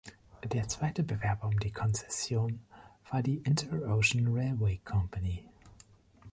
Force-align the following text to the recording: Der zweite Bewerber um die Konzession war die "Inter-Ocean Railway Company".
Der 0.51 0.67
zweite 0.67 1.03
Bewerber 1.03 1.45
um 1.45 1.59
die 1.59 1.69
Konzession 1.71 2.65
war 3.11 3.21
die 3.21 3.37
"Inter-Ocean 3.43 4.29
Railway 4.35 4.79
Company". 4.83 5.45